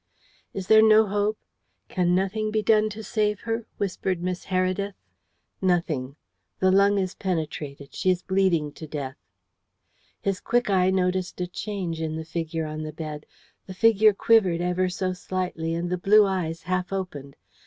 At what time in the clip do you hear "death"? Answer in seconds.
8.87-9.17